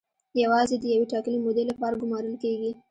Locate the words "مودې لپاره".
1.43-1.99